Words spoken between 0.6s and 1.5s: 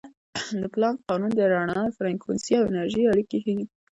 د پلانک قانون د